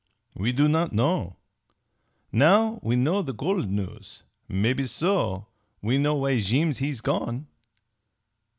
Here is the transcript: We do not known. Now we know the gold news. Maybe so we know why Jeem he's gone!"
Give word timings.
We 0.33 0.51
do 0.51 0.67
not 0.67 0.93
known. 0.93 1.35
Now 2.31 2.79
we 2.81 2.95
know 2.95 3.21
the 3.21 3.35
gold 3.35 3.69
news. 3.69 4.23
Maybe 4.47 4.87
so 4.87 5.45
we 5.79 5.99
know 5.99 6.15
why 6.15 6.39
Jeem 6.39 6.71
he's 6.75 7.01
gone!" 7.01 7.45